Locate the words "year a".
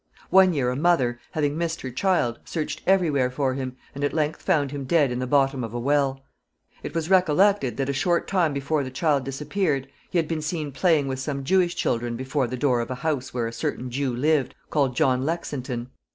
0.53-0.75